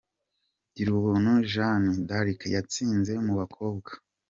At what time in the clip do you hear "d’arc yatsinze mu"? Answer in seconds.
2.07-3.33